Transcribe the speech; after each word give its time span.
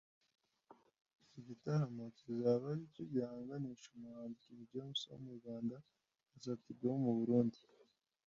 Iki 1.25 1.41
gitaramo 1.49 2.03
kikazaba 2.15 2.63
ari 2.71 2.81
icyo 2.89 3.03
kuhanganisha 3.11 3.87
umuhanzi 3.95 4.39
King 4.41 4.61
James 4.71 5.01
wo 5.09 5.17
mu 5.23 5.31
Rwanda 5.37 5.75
na 6.29 6.37
Sat-B 6.43 6.79
wo 6.91 6.97
mu 7.03 7.13
Burundi 7.19 7.59